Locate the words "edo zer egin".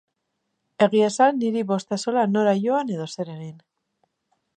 2.97-3.55